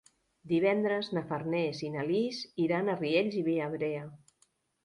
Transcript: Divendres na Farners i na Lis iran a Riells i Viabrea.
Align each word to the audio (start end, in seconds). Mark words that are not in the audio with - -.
Divendres 0.51 1.09
na 1.17 1.23
Farners 1.33 1.83
i 1.87 1.91
na 1.97 2.05
Lis 2.09 2.39
iran 2.65 2.89
a 2.95 2.99
Riells 3.05 3.39
i 3.43 3.47
Viabrea. 3.51 4.05